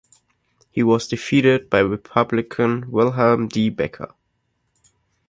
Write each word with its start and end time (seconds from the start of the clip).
He 0.71 0.81
was 0.81 1.05
defeated 1.07 1.69
by 1.69 1.77
Republican 1.81 2.89
William 2.89 3.47
D. 3.47 3.69
Becker. 3.69 4.15